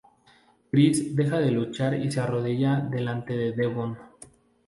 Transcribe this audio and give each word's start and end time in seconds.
Chris 0.71 1.15
deja 1.15 1.37
de 1.37 1.51
luchar 1.51 1.93
y 1.93 2.09
se 2.09 2.19
arrodilla 2.21 2.77
delante 2.79 3.37
de 3.37 3.51
Devon. 3.51 3.95